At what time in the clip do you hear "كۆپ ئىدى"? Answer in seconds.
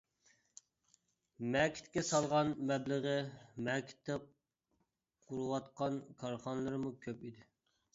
7.07-7.51